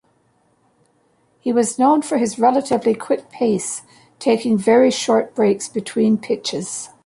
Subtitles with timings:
[1.41, 3.83] He was known for his relatively quick pace,
[4.17, 6.89] taking very short breaks between pitches.